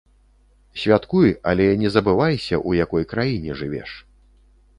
[0.83, 3.91] Святкуй, але не забывайся, у якой краіне жывеш.